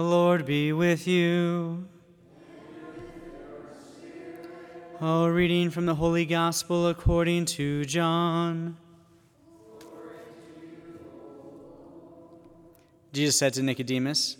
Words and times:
The 0.00 0.06
Lord 0.06 0.46
be 0.46 0.72
with 0.72 1.06
you. 1.06 1.86
A 4.98 5.30
reading 5.30 5.68
from 5.68 5.84
the 5.84 5.94
Holy 5.94 6.24
Gospel 6.24 6.88
according 6.88 7.44
to 7.44 7.84
John. 7.84 8.78
Jesus 13.12 13.36
said 13.36 13.52
to 13.52 13.62
Nicodemus, 13.62 14.38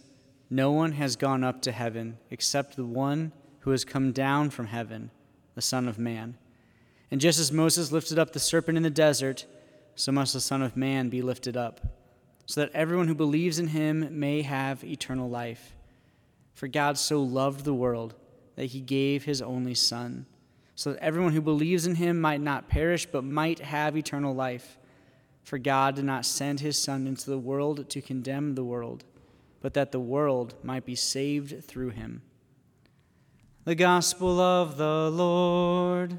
No 0.49 0.73
one 0.73 0.93
has 0.93 1.15
gone 1.15 1.45
up 1.45 1.61
to 1.61 1.73
heaven 1.73 2.17
except 2.31 2.77
the 2.77 2.87
one 2.87 3.31
who 3.59 3.73
has 3.73 3.85
come 3.85 4.13
down 4.13 4.49
from 4.49 4.69
heaven, 4.69 5.11
the 5.57 5.61
Son 5.61 5.87
of 5.87 5.99
Man. 5.99 6.39
And 7.11 7.21
just 7.21 7.39
as 7.39 7.53
Moses 7.53 7.93
lifted 7.93 8.19
up 8.19 8.33
the 8.33 8.41
serpent 8.41 8.79
in 8.79 8.83
the 8.83 8.89
desert, 8.89 9.45
so 9.95 10.11
must 10.11 10.33
the 10.33 10.41
Son 10.41 10.63
of 10.63 10.75
Man 10.75 11.11
be 11.11 11.21
lifted 11.21 11.55
up, 11.55 12.00
so 12.51 12.63
that 12.63 12.73
everyone 12.75 13.07
who 13.07 13.15
believes 13.15 13.61
in 13.61 13.69
him 13.69 14.19
may 14.19 14.43
have 14.43 14.83
eternal 14.83 15.31
life. 15.31 15.77
For 16.55 16.67
God 16.67 16.99
so 16.99 17.23
loved 17.23 17.65
the 17.65 17.73
world 17.73 18.17
that 18.57 18.65
he 18.65 18.81
gave 18.81 19.23
his 19.23 19.41
only 19.41 19.77
Son, 19.77 20.27
so 20.75 20.93
that 20.93 21.01
everyone 21.01 21.33
who 21.33 21.41
believes 21.41 21.87
in 21.87 21.95
him 21.95 22.21
might 22.21 22.41
not 22.41 22.69
perish, 22.69 23.07
but 23.07 23.23
might 23.23 23.61
have 23.61 23.97
eternal 23.97 24.35
life. 24.35 24.79
For 25.45 25.59
God 25.59 25.95
did 25.95 26.05
not 26.05 26.27
send 26.27 26.59
his 26.59 26.77
Son 26.77 27.07
into 27.07 27.31
the 27.31 27.39
world 27.39 27.89
to 27.89 28.03
condemn 28.03 28.57
the 28.57 28.65
world, 28.65 29.05
but 29.61 29.75
that 29.75 29.93
the 29.93 30.01
world 30.01 30.55
might 30.65 30.85
be 30.85 30.97
saved 30.97 31.63
through 31.65 31.91
him. 31.91 32.21
The 33.63 33.77
Gospel 33.77 34.41
of 34.41 34.77
the 34.77 35.09
Lord. 35.09 36.19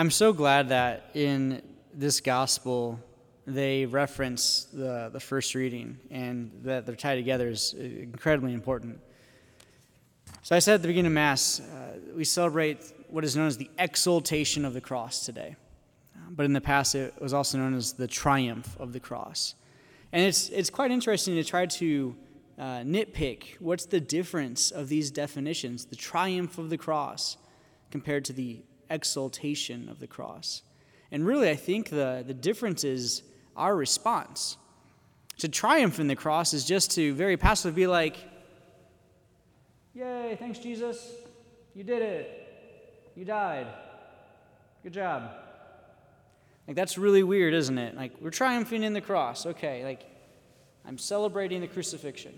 I'm 0.00 0.10
so 0.10 0.32
glad 0.32 0.70
that 0.70 1.10
in 1.12 1.60
this 1.92 2.22
gospel 2.22 2.98
they 3.46 3.84
reference 3.84 4.64
the, 4.72 5.10
the 5.12 5.20
first 5.20 5.54
reading 5.54 5.98
and 6.10 6.50
that 6.62 6.86
they're 6.86 6.96
tied 6.96 7.16
together 7.16 7.48
is 7.48 7.74
incredibly 7.74 8.54
important. 8.54 8.98
So, 10.40 10.56
I 10.56 10.58
said 10.58 10.76
at 10.76 10.80
the 10.80 10.88
beginning 10.88 11.08
of 11.08 11.12
Mass, 11.12 11.60
uh, 11.60 11.98
we 12.16 12.24
celebrate 12.24 12.94
what 13.10 13.24
is 13.24 13.36
known 13.36 13.46
as 13.46 13.58
the 13.58 13.68
exaltation 13.78 14.64
of 14.64 14.72
the 14.72 14.80
cross 14.80 15.26
today. 15.26 15.54
But 16.30 16.46
in 16.46 16.54
the 16.54 16.62
past, 16.62 16.94
it 16.94 17.20
was 17.20 17.34
also 17.34 17.58
known 17.58 17.74
as 17.74 17.92
the 17.92 18.08
triumph 18.08 18.74
of 18.80 18.94
the 18.94 19.00
cross. 19.00 19.54
And 20.12 20.22
it's, 20.22 20.48
it's 20.48 20.70
quite 20.70 20.92
interesting 20.92 21.34
to 21.34 21.44
try 21.44 21.66
to 21.66 22.16
uh, 22.58 22.62
nitpick 22.84 23.56
what's 23.58 23.84
the 23.84 24.00
difference 24.00 24.70
of 24.70 24.88
these 24.88 25.10
definitions 25.10 25.84
the 25.84 25.96
triumph 25.96 26.56
of 26.56 26.70
the 26.70 26.78
cross 26.78 27.36
compared 27.90 28.24
to 28.24 28.32
the 28.32 28.62
exaltation 28.90 29.88
of 29.88 30.00
the 30.00 30.06
cross. 30.06 30.62
And 31.10 31.26
really, 31.26 31.48
I 31.48 31.56
think 31.56 31.88
the, 31.88 32.22
the 32.26 32.34
difference 32.34 32.84
is 32.84 33.22
our 33.56 33.74
response. 33.74 34.56
To 35.38 35.48
triumph 35.48 35.98
in 35.98 36.06
the 36.06 36.16
cross 36.16 36.52
is 36.52 36.64
just 36.64 36.90
to 36.92 37.14
very 37.14 37.36
passively 37.36 37.82
be 37.82 37.86
like, 37.86 38.16
Yay, 39.94 40.36
thanks, 40.38 40.58
Jesus. 40.58 41.12
You 41.74 41.82
did 41.82 42.02
it. 42.02 43.12
You 43.16 43.24
died. 43.24 43.66
Good 44.82 44.92
job. 44.92 45.30
Like, 46.66 46.76
that's 46.76 46.96
really 46.96 47.22
weird, 47.22 47.54
isn't 47.54 47.78
it? 47.78 47.96
Like, 47.96 48.12
we're 48.20 48.30
triumphing 48.30 48.84
in 48.84 48.92
the 48.92 49.00
cross. 49.00 49.46
Okay, 49.46 49.84
like, 49.84 50.02
I'm 50.86 50.98
celebrating 50.98 51.60
the 51.60 51.66
crucifixion. 51.66 52.32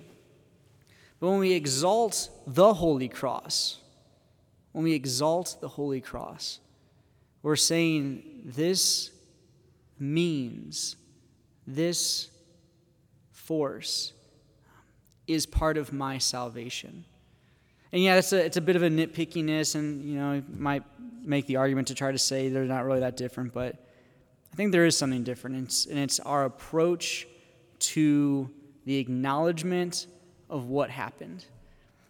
But 1.21 1.29
when 1.29 1.39
we 1.39 1.53
exalt 1.53 2.31
the 2.47 2.75
Holy 2.75 3.09
Cross, 3.09 3.79
when 4.73 4.85
we 4.85 4.95
exalt 4.95 5.59
the 5.61 5.69
Holy 5.69 6.01
Cross, 6.01 6.61
we're 7.43 7.57
saying 7.57 8.43
this 8.45 9.11
means, 9.99 10.97
this 11.67 12.31
force 13.31 14.13
is 15.27 15.47
part 15.47 15.77
of 15.77 15.93
my 15.93 16.19
salvation. 16.19 17.05
And 17.93 18.03
yeah, 18.03 18.17
it's 18.17 18.33
a, 18.33 18.45
it's 18.45 18.57
a 18.57 18.61
bit 18.61 18.77
of 18.77 18.83
a 18.83 18.89
nitpickiness, 18.89 19.75
and 19.75 20.03
you 20.05 20.19
know, 20.19 20.43
might 20.57 20.83
make 21.23 21.47
the 21.47 21.57
argument 21.57 21.89
to 21.89 21.95
try 21.95 22.11
to 22.11 22.19
say 22.19 22.49
they're 22.49 22.65
not 22.65 22.85
really 22.85 23.01
that 23.01 23.17
different, 23.17 23.53
but 23.53 23.77
I 24.53 24.57
think 24.57 24.73
there 24.73 24.87
is 24.87 24.97
something 24.97 25.23
different, 25.23 25.57
and 25.57 25.67
it's, 25.67 25.87
and 25.87 25.99
it's 25.99 26.21
our 26.21 26.45
approach 26.45 27.27
to 27.79 28.51
the 28.85 28.97
acknowledgement 28.99 30.07
of 30.49 30.67
what 30.67 30.91
happened. 30.91 31.45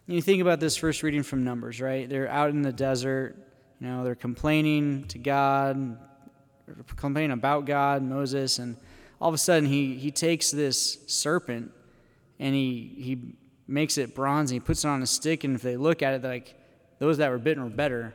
You 0.05 0.21
think 0.21 0.41
about 0.41 0.59
this 0.59 0.75
first 0.75 1.01
reading 1.01 1.23
from 1.23 1.45
Numbers, 1.45 1.79
right? 1.79 2.09
They're 2.09 2.27
out 2.27 2.49
in 2.49 2.61
the 2.61 2.73
desert, 2.73 3.37
you 3.79 3.87
know, 3.87 4.03
they're 4.03 4.15
complaining 4.15 5.05
to 5.05 5.17
God, 5.17 5.97
complaining 6.97 7.31
about 7.31 7.65
God, 7.65 8.03
Moses, 8.03 8.59
and 8.59 8.75
all 9.21 9.29
of 9.29 9.33
a 9.33 9.37
sudden 9.37 9.65
he, 9.69 9.95
he 9.95 10.11
takes 10.11 10.51
this 10.51 10.97
serpent 11.07 11.71
and 12.37 12.53
he, 12.53 12.93
he 12.97 13.35
makes 13.65 13.97
it 13.97 14.13
bronze 14.13 14.51
and 14.51 14.61
he 14.61 14.65
puts 14.65 14.83
it 14.83 14.89
on 14.89 15.01
a 15.01 15.07
stick, 15.07 15.45
and 15.45 15.55
if 15.55 15.61
they 15.61 15.77
look 15.77 16.01
at 16.01 16.13
it, 16.13 16.23
like 16.23 16.53
those 16.99 17.17
that 17.19 17.31
were 17.31 17.37
bitten 17.37 17.63
were 17.63 17.69
better. 17.69 18.13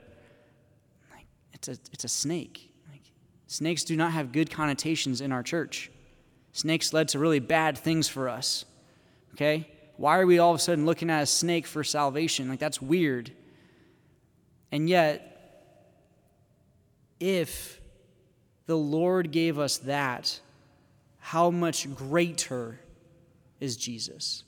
Like 1.11 1.27
it's 1.55 1.69
a 1.69 1.79
it's 1.93 2.05
a 2.05 2.09
snake. 2.09 2.71
Like 2.91 3.03
snakes 3.47 3.85
do 3.85 3.97
not 3.97 4.13
have 4.13 4.33
good 4.33 4.51
connotations 4.51 5.23
in 5.23 5.33
our 5.33 5.43
church. 5.43 5.91
Snakes 6.53 6.93
led 6.93 7.09
to 7.09 7.19
really 7.19 7.41
bad 7.41 7.79
things 7.79 8.09
for 8.09 8.29
us. 8.29 8.67
Okay? 9.33 9.69
Why 9.99 10.21
are 10.21 10.27
we 10.27 10.39
all 10.39 10.53
of 10.53 10.61
a 10.61 10.63
sudden 10.63 10.87
looking 10.87 11.11
at 11.11 11.25
a 11.25 11.27
snake 11.27 11.67
for 11.67 11.83
salvation? 11.83 12.49
Like, 12.49 12.61
that's 12.61 12.81
weird. 12.81 13.33
And 14.71 14.89
yet, 14.89 15.75
if 17.19 17.81
the 18.67 18.77
Lord 18.77 19.33
gave 19.33 19.59
us 19.59 19.79
that, 19.79 20.39
how 21.19 21.51
much 21.51 21.93
greater 21.97 22.79
is 23.59 23.77
Jesus? 23.77 24.45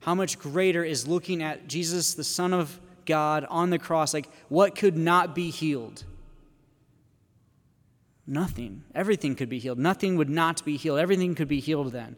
How 0.00 0.14
much 0.14 0.38
greater 0.38 0.82
is 0.82 1.06
looking 1.06 1.42
at 1.42 1.68
Jesus, 1.68 2.14
the 2.14 2.24
Son 2.24 2.54
of 2.54 2.80
God, 3.04 3.44
on 3.50 3.68
the 3.68 3.78
cross? 3.78 4.14
Like, 4.14 4.30
what 4.48 4.74
could 4.74 4.96
not 4.96 5.34
be 5.34 5.50
healed? 5.50 6.04
Nothing. 8.26 8.82
Everything 8.94 9.34
could 9.34 9.50
be 9.50 9.58
healed. 9.58 9.78
Nothing 9.78 10.16
would 10.16 10.30
not 10.30 10.64
be 10.64 10.78
healed. 10.78 10.98
Everything 11.00 11.34
could 11.34 11.48
be 11.48 11.60
healed 11.60 11.92
then. 11.92 12.16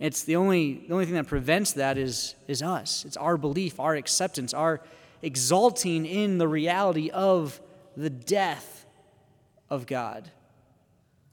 It's 0.00 0.24
the 0.24 0.36
only, 0.36 0.84
the 0.88 0.94
only 0.94 1.04
thing 1.04 1.14
that 1.14 1.26
prevents 1.26 1.74
that 1.74 1.98
is, 1.98 2.34
is 2.48 2.62
us. 2.62 3.04
It's 3.04 3.18
our 3.18 3.36
belief, 3.36 3.78
our 3.78 3.94
acceptance, 3.94 4.54
our 4.54 4.80
exalting 5.22 6.06
in 6.06 6.38
the 6.38 6.48
reality 6.48 7.10
of 7.10 7.60
the 7.96 8.08
death 8.08 8.86
of 9.68 9.86
God 9.86 10.30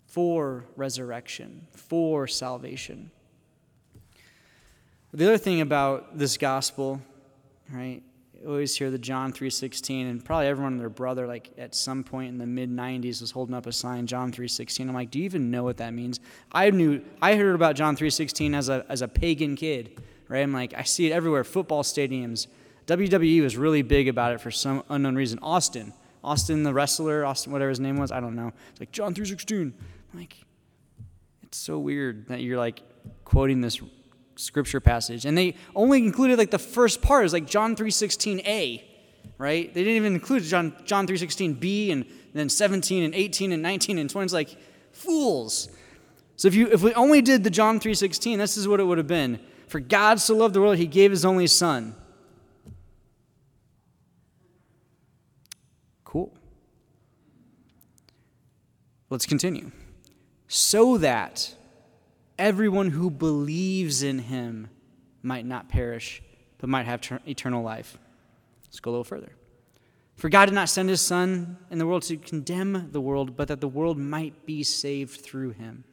for 0.05 0.66
resurrection, 0.75 1.66
for 1.72 2.28
salvation. 2.28 3.09
The 5.13 5.25
other 5.25 5.38
thing 5.38 5.61
about 5.61 6.17
this 6.17 6.38
gospel, 6.38 7.01
right, 7.72 8.03
always 8.46 8.75
hear 8.75 8.92
the 8.92 8.98
John 8.98 9.31
3:16 9.31 10.09
and 10.09 10.24
probably 10.24 10.48
everyone 10.48 10.74
and 10.74 10.81
their 10.81 10.90
brother 10.90 11.28
like 11.28 11.52
at 11.58 11.74
some 11.75 12.03
point 12.03 12.30
in 12.30 12.38
the 12.38 12.46
mid 12.46 12.70
90s 12.70 13.22
was 13.22 13.31
holding 13.31 13.56
up 13.56 13.66
a 13.66 13.72
sign 13.72 14.08
John 14.08 14.31
3:16. 14.31 14.88
I'm 14.88 14.96
like, 14.96 15.12
"Do 15.12 15.20
you 15.20 15.25
even 15.25 15.50
know 15.52 15.64
what 15.64 15.78
that 15.78 15.94
means?" 15.94 16.20
I 16.52 16.70
knew 16.70 17.02
I 17.22 17.36
heard 17.36 17.56
about 17.56 17.76
John 17.76 17.96
3:16 17.96 18.53
as 18.53 18.70
a 18.70 18.86
as 18.90 19.02
a 19.02 19.08
pagan 19.08 19.56
kid, 19.56 20.02
right? 20.28 20.42
I'm 20.42 20.53
like, 20.53 20.74
I 20.74 20.84
see 20.84 21.08
it 21.08 21.12
everywhere, 21.12 21.44
football 21.44 21.84
stadiums. 21.84 22.47
WWE 22.86 23.42
was 23.42 23.58
really 23.58 23.81
big 23.81 24.08
about 24.08 24.34
it 24.34 24.42
for 24.42 24.52
some 24.52 24.84
unknown 24.90 25.16
reason. 25.16 25.40
Austin, 25.42 25.94
Austin 26.24 26.64
the 26.64 26.74
wrestler, 26.74 27.26
Austin 27.26 27.52
whatever 27.52 27.70
his 27.70 27.80
name 27.80 27.97
was, 27.97 28.12
I 28.12 28.20
don't 28.20 28.36
know. 28.36 28.52
It's 28.72 28.80
like 28.80 28.92
John 28.92 29.14
3:16. 29.14 29.74
I'm 30.14 30.20
like 30.20 30.38
it's 31.44 31.58
so 31.58 31.80
weird 31.80 32.28
that 32.28 32.42
you're 32.42 32.58
like 32.58 32.81
quoting 33.24 33.62
this 33.62 33.81
scripture 34.38 34.80
passage. 34.80 35.25
And 35.25 35.38
they 35.38 35.56
only 35.75 36.00
included 36.00 36.38
like 36.38 36.52
the 36.52 36.59
first 36.59 37.02
part 37.02 37.25
is 37.25 37.34
like 37.34 37.48
John 37.48 37.75
3:16a, 37.75 38.84
right? 39.38 39.74
They 39.74 39.84
didn't 39.84 39.98
even 39.98 40.14
include 40.14 40.44
John 40.44 40.74
John 40.86 41.08
3:16b 41.08 41.92
and 41.92 42.06
then 42.34 42.50
17 42.50 43.03
and 43.03 43.16
18 43.16 43.52
and 43.52 43.62
19 43.62 43.97
and 43.97 44.09
20. 44.09 44.26
It's 44.26 44.34
like 44.34 44.56
fools. 44.92 45.70
So 46.36 46.47
if 46.47 46.56
you 46.56 46.67
if 46.72 46.82
we 46.82 46.94
only 46.94 47.22
did 47.22 47.44
the 47.44 47.50
John 47.50 47.79
3:16, 47.79 48.38
this 48.38 48.58
is 48.58 48.67
what 48.67 48.79
it 48.79 48.84
would 48.84 48.97
have 48.97 49.08
been. 49.08 49.40
For 49.67 49.79
God 49.79 50.22
so 50.22 50.35
loved 50.35 50.53
the 50.53 50.61
world 50.61 50.78
he 50.78 50.88
gave 50.88 51.11
his 51.11 51.26
only 51.26 51.47
son. 51.47 51.96
Cool. 56.06 56.34
Let's 59.09 59.26
continue. 59.26 59.72
So 60.47 60.97
that 61.00 61.57
everyone 62.37 62.89
who 62.89 63.09
believes 63.09 64.03
in 64.03 64.19
him 64.19 64.69
might 65.22 65.45
not 65.45 65.69
perish, 65.69 66.22
but 66.57 66.69
might 66.69 66.85
have 66.85 67.01
ter- 67.01 67.19
eternal 67.28 67.63
life. 67.63 67.97
Let's 68.66 68.79
go 68.79 68.91
a 68.91 68.93
little 68.93 69.03
further. 69.03 69.34
For 70.16 70.29
God 70.29 70.45
did 70.45 70.55
not 70.55 70.69
send 70.69 70.89
his 70.89 71.01
Son 71.01 71.57
in 71.69 71.78
the 71.78 71.85
world 71.85 72.01
to 72.03 72.17
condemn 72.17 72.89
the 72.91 73.01
world, 73.01 73.37
but 73.37 73.47
that 73.49 73.61
the 73.61 73.67
world 73.67 73.97
might 73.97 74.45
be 74.45 74.63
saved 74.63 75.22
through 75.22 75.51
him. 75.51 75.84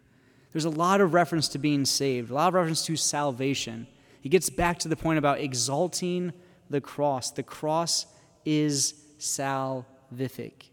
There's 0.52 0.64
a 0.64 0.70
lot 0.70 1.00
of 1.00 1.12
reference 1.12 1.48
to 1.48 1.58
being 1.58 1.84
saved, 1.84 2.30
a 2.30 2.34
lot 2.34 2.48
of 2.48 2.54
reference 2.54 2.86
to 2.86 2.96
salvation. 2.96 3.86
He 4.20 4.28
gets 4.28 4.48
back 4.48 4.78
to 4.80 4.88
the 4.88 4.96
point 4.96 5.18
about 5.18 5.40
exalting 5.40 6.32
the 6.70 6.80
cross. 6.80 7.32
The 7.32 7.42
cross 7.42 8.06
is 8.44 8.94
salvific. 9.18 10.70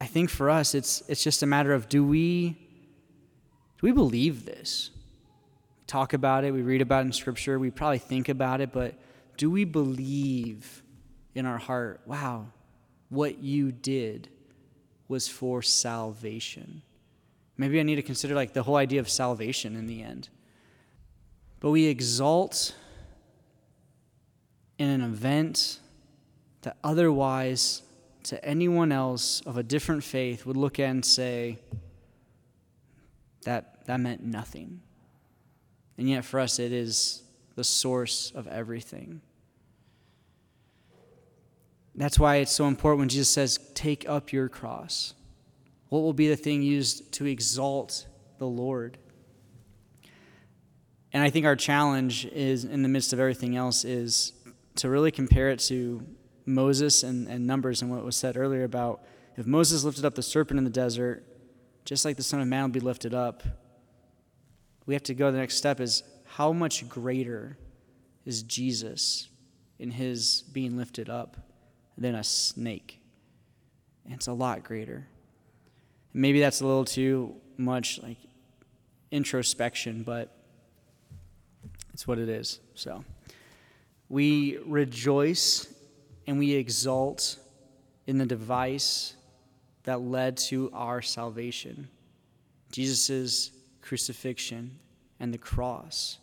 I 0.00 0.06
think 0.06 0.28
for 0.28 0.50
us, 0.50 0.74
it's, 0.74 1.02
it's 1.08 1.24
just 1.24 1.42
a 1.42 1.46
matter 1.46 1.72
of 1.72 1.88
do 1.88 2.04
we 2.04 2.58
do 3.78 3.86
we 3.86 3.92
believe 3.92 4.44
this? 4.46 4.90
We 5.80 5.86
talk 5.86 6.12
about 6.12 6.44
it, 6.44 6.52
we 6.52 6.62
read 6.62 6.80
about 6.80 7.02
it 7.02 7.06
in 7.06 7.12
Scripture, 7.12 7.58
we 7.58 7.70
probably 7.70 7.98
think 7.98 8.28
about 8.28 8.60
it, 8.60 8.72
but 8.72 8.94
do 9.36 9.50
we 9.50 9.64
believe 9.64 10.82
in 11.34 11.46
our 11.46 11.58
heart, 11.58 12.00
wow, 12.06 12.46
what 13.08 13.38
you 13.38 13.72
did 13.72 14.28
was 15.08 15.28
for 15.28 15.62
salvation? 15.62 16.82
Maybe 17.56 17.78
I 17.78 17.82
need 17.82 17.96
to 17.96 18.02
consider 18.02 18.34
like 18.34 18.52
the 18.52 18.62
whole 18.62 18.76
idea 18.76 19.00
of 19.00 19.08
salvation 19.08 19.76
in 19.76 19.86
the 19.86 20.02
end. 20.02 20.28
But 21.60 21.70
we 21.70 21.86
exalt 21.86 22.74
in 24.78 24.88
an 24.88 25.02
event 25.02 25.78
that 26.62 26.76
otherwise 26.82 27.82
to 28.24 28.44
anyone 28.44 28.90
else 28.90 29.40
of 29.42 29.56
a 29.56 29.62
different 29.62 30.02
faith 30.02 30.46
would 30.46 30.56
look 30.56 30.78
at 30.78 30.90
and 30.90 31.04
say, 31.04 31.58
that, 33.44 33.86
that 33.86 34.00
meant 34.00 34.22
nothing. 34.22 34.80
And 35.96 36.08
yet 36.08 36.24
for 36.24 36.40
us, 36.40 36.58
it 36.58 36.72
is 36.72 37.22
the 37.54 37.64
source 37.64 38.32
of 38.34 38.46
everything. 38.48 39.20
That's 41.94 42.18
why 42.18 42.36
it's 42.36 42.50
so 42.50 42.66
important 42.66 43.00
when 43.00 43.08
Jesus 43.08 43.28
says, 43.28 43.58
Take 43.74 44.08
up 44.08 44.32
your 44.32 44.48
cross. 44.48 45.14
What 45.88 46.00
will 46.00 46.12
be 46.12 46.28
the 46.28 46.36
thing 46.36 46.62
used 46.62 47.12
to 47.12 47.26
exalt 47.26 48.06
the 48.38 48.46
Lord? 48.46 48.98
And 51.12 51.22
I 51.22 51.30
think 51.30 51.46
our 51.46 51.54
challenge 51.54 52.26
is, 52.26 52.64
in 52.64 52.82
the 52.82 52.88
midst 52.88 53.12
of 53.12 53.20
everything 53.20 53.54
else, 53.54 53.84
is 53.84 54.32
to 54.76 54.90
really 54.90 55.12
compare 55.12 55.50
it 55.50 55.60
to 55.60 56.04
Moses 56.46 57.04
and, 57.04 57.28
and 57.28 57.46
Numbers 57.46 57.80
and 57.80 57.90
what 57.90 58.04
was 58.04 58.16
said 58.16 58.36
earlier 58.36 58.64
about 58.64 59.04
if 59.36 59.46
Moses 59.46 59.84
lifted 59.84 60.04
up 60.04 60.14
the 60.14 60.22
serpent 60.22 60.58
in 60.58 60.64
the 60.64 60.70
desert, 60.70 61.24
just 61.84 62.04
like 62.04 62.16
the 62.16 62.22
Son 62.22 62.40
of 62.40 62.48
Man 62.48 62.62
will 62.62 62.68
be 62.70 62.80
lifted 62.80 63.14
up, 63.14 63.42
we 64.86 64.94
have 64.94 65.02
to 65.04 65.14
go 65.14 65.30
the 65.30 65.38
next 65.38 65.56
step 65.56 65.80
is 65.80 66.02
how 66.24 66.52
much 66.52 66.88
greater 66.88 67.56
is 68.24 68.42
Jesus 68.42 69.28
in 69.78 69.90
his 69.90 70.42
being 70.52 70.76
lifted 70.76 71.08
up 71.08 71.36
than 71.96 72.14
a 72.14 72.24
snake? 72.24 73.00
And 74.04 74.14
it's 74.14 74.26
a 74.26 74.32
lot 74.32 74.64
greater. 74.64 75.06
maybe 76.12 76.40
that's 76.40 76.60
a 76.60 76.66
little 76.66 76.84
too 76.84 77.34
much 77.56 78.00
like 78.02 78.18
introspection, 79.10 80.02
but 80.02 80.36
it's 81.92 82.06
what 82.06 82.18
it 82.18 82.28
is. 82.28 82.60
So 82.74 83.04
we 84.08 84.58
rejoice 84.64 85.66
and 86.26 86.38
we 86.38 86.52
exult 86.52 87.38
in 88.06 88.18
the 88.18 88.26
device 88.26 89.14
that 89.84 90.00
led 90.00 90.36
to 90.36 90.70
our 90.72 91.00
salvation 91.00 91.88
Jesus' 92.74 93.52
crucifixion 93.82 94.78
and 95.20 95.32
the 95.32 95.38
cross. 95.38 96.18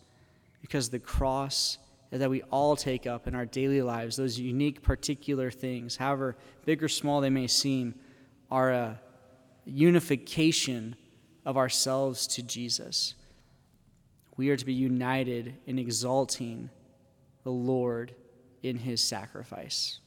Because 0.60 0.90
the 0.90 1.00
cross 1.00 1.78
that 2.12 2.30
we 2.30 2.42
all 2.44 2.76
take 2.76 3.08
up 3.08 3.26
in 3.26 3.36
our 3.36 3.46
daily 3.46 3.82
lives, 3.82 4.18
those 4.18 4.38
unique, 4.38 4.82
particular 4.82 5.50
things, 5.50 5.96
however 5.96 6.36
big 6.66 6.84
or 6.84 6.90
small 6.90 7.22
they 7.22 7.30
may 7.30 7.48
seem, 7.48 7.96
are 8.50 8.72
a 8.72 9.02
unification 9.64 10.94
of 11.46 11.56
ourselves 11.56 12.28
to 12.28 12.44
Jesus. 12.44 13.16
We 14.36 14.50
are 14.50 14.58
to 14.58 14.66
be 14.66 14.74
united 14.74 15.56
in 15.66 15.80
exalting 15.80 16.70
the 17.44 17.52
Lord 17.52 18.14
in 18.62 18.78
his 18.78 19.02
sacrifice. 19.02 20.01